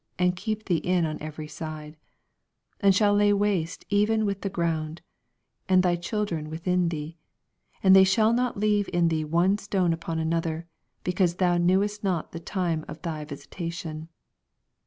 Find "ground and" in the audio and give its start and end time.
4.49-5.83